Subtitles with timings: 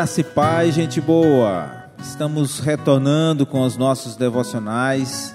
[0.00, 1.84] Graça e paz, gente boa.
[1.98, 5.34] Estamos retornando com os nossos devocionais,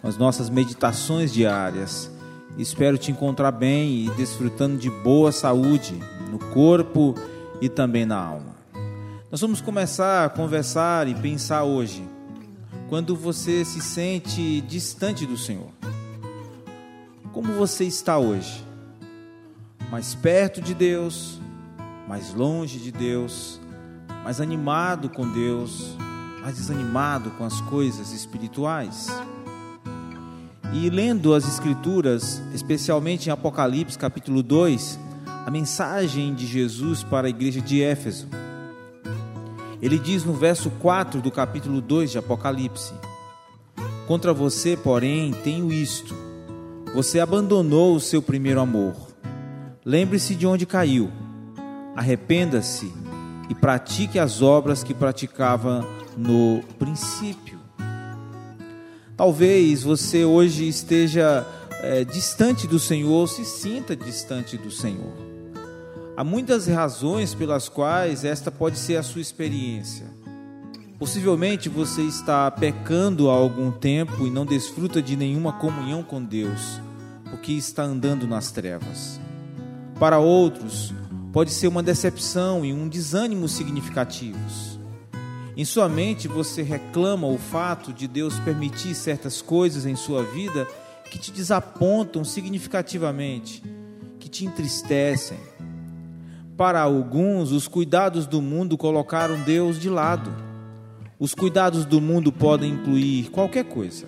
[0.00, 2.10] com as nossas meditações diárias.
[2.56, 7.14] Espero te encontrar bem e desfrutando de boa saúde no corpo
[7.60, 8.56] e também na alma.
[9.30, 12.02] Nós vamos começar a conversar e pensar hoje.
[12.88, 15.68] Quando você se sente distante do Senhor,
[17.34, 18.64] como você está hoje?
[19.90, 21.38] Mais perto de Deus,
[22.08, 23.60] mais longe de Deus?
[24.26, 25.96] Mais animado com Deus,
[26.42, 29.06] mais desanimado com as coisas espirituais.
[30.72, 34.98] E lendo as Escrituras, especialmente em Apocalipse capítulo 2,
[35.46, 38.26] a mensagem de Jesus para a igreja de Éfeso.
[39.80, 42.94] Ele diz no verso 4 do capítulo 2 de Apocalipse:
[44.08, 46.16] Contra você, porém, tenho isto:
[46.92, 48.96] você abandonou o seu primeiro amor.
[49.84, 51.12] Lembre-se de onde caiu,
[51.94, 53.05] arrependa-se
[53.48, 57.58] e pratique as obras que praticava no princípio.
[59.16, 61.46] Talvez você hoje esteja
[61.82, 65.12] é, distante do Senhor, se sinta distante do Senhor.
[66.16, 70.06] Há muitas razões pelas quais esta pode ser a sua experiência.
[70.98, 76.80] Possivelmente você está pecando há algum tempo e não desfruta de nenhuma comunhão com Deus,
[77.30, 79.20] porque está andando nas trevas.
[80.00, 80.94] Para outros,
[81.32, 84.78] pode ser uma decepção e um desânimo significativos.
[85.56, 90.68] Em sua mente você reclama o fato de Deus permitir certas coisas em sua vida
[91.10, 93.62] que te desapontam significativamente,
[94.18, 95.38] que te entristecem.
[96.56, 100.30] Para alguns, os cuidados do mundo colocaram Deus de lado.
[101.18, 104.06] Os cuidados do mundo podem incluir qualquer coisa,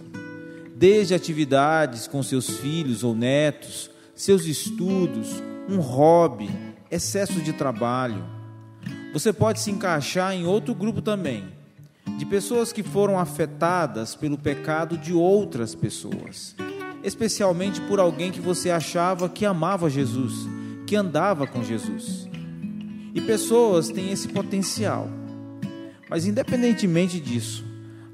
[0.77, 6.51] desde atividades com seus filhos ou netos, seus estudos, um hobby,
[6.91, 8.25] excesso de trabalho.
[9.13, 11.45] Você pode se encaixar em outro grupo também,
[12.19, 16.55] de pessoas que foram afetadas pelo pecado de outras pessoas,
[17.03, 20.49] especialmente por alguém que você achava que amava Jesus,
[20.87, 22.29] que andava com Jesus.
[23.15, 25.09] E pessoas têm esse potencial.
[26.09, 27.65] Mas independentemente disso,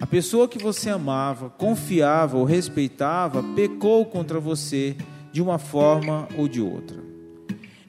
[0.00, 4.96] a pessoa que você amava, confiava ou respeitava pecou contra você
[5.32, 7.13] de uma forma ou de outra.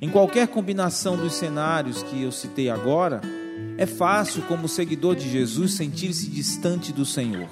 [0.01, 3.21] Em qualquer combinação dos cenários que eu citei agora,
[3.77, 7.49] é fácil, como seguidor de Jesus, sentir-se distante do Senhor.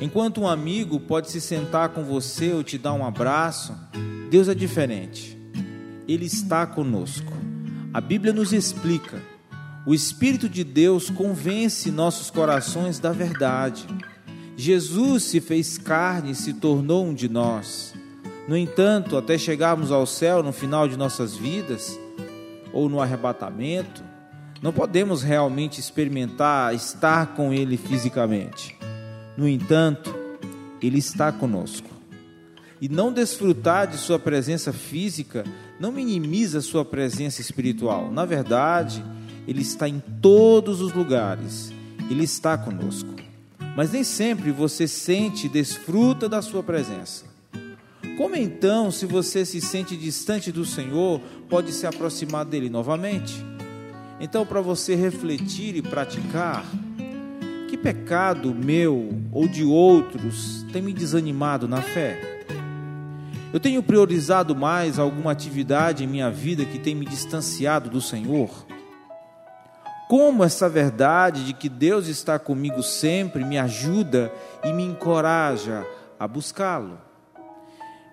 [0.00, 3.74] Enquanto um amigo pode se sentar com você ou te dar um abraço,
[4.30, 5.38] Deus é diferente.
[6.08, 7.32] Ele está conosco.
[7.92, 9.20] A Bíblia nos explica.
[9.86, 13.86] O Espírito de Deus convence nossos corações da verdade.
[14.56, 17.94] Jesus se fez carne e se tornou um de nós.
[18.48, 21.98] No entanto, até chegarmos ao céu no final de nossas vidas,
[22.72, 24.02] ou no arrebatamento,
[24.60, 28.76] não podemos realmente experimentar estar com Ele fisicamente.
[29.36, 30.14] No entanto,
[30.80, 31.90] Ele está conosco.
[32.80, 35.44] E não desfrutar de Sua presença física
[35.78, 38.10] não minimiza Sua presença espiritual.
[38.10, 39.04] Na verdade,
[39.46, 41.72] Ele está em todos os lugares.
[42.10, 43.10] Ele está conosco.
[43.76, 47.31] Mas nem sempre você sente e desfruta da Sua presença.
[48.16, 53.44] Como então, se você se sente distante do Senhor, pode se aproximar dele novamente?
[54.20, 56.64] Então, para você refletir e praticar,
[57.68, 62.44] que pecado meu ou de outros tem me desanimado na fé?
[63.50, 68.66] Eu tenho priorizado mais alguma atividade em minha vida que tem me distanciado do Senhor?
[70.08, 74.30] Como essa verdade de que Deus está comigo sempre me ajuda
[74.62, 75.86] e me encoraja
[76.20, 77.11] a buscá-lo?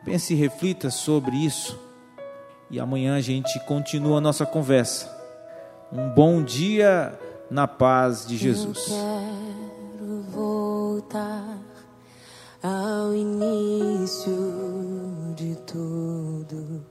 [0.03, 1.79] Pense e reflita sobre isso.
[2.69, 5.09] E amanhã a gente continua a nossa conversa.
[5.91, 7.17] Um bom dia
[7.49, 8.87] na paz de Jesus.
[8.89, 11.57] Eu quero voltar
[12.61, 14.35] ao início
[15.35, 16.85] de tudo,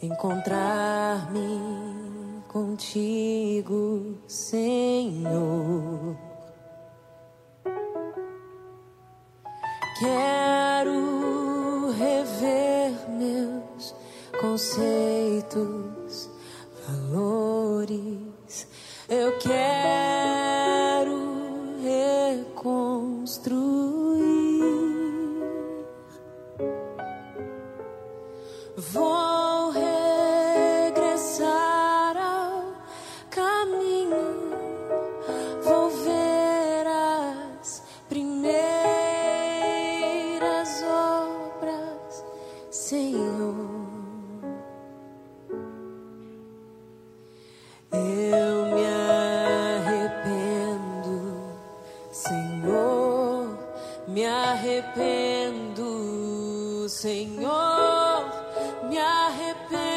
[0.00, 1.60] encontrar-me
[2.48, 6.16] contigo, Senhor.
[9.98, 11.31] Quero
[11.98, 13.94] rever meus
[14.40, 16.28] conceitos,
[16.86, 18.66] valores.
[19.08, 21.16] Eu quero
[22.64, 24.31] reconstruir.
[47.92, 48.86] Eu me
[49.84, 51.14] arrependo,
[52.10, 53.58] Senhor,
[54.08, 55.86] me arrependo,
[56.88, 58.24] Senhor,
[58.88, 59.91] me arrependo.